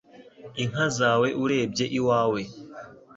inka 0.63 0.85
zawe 0.97 1.27
urebye 1.43 1.85
iwawe 1.99 2.41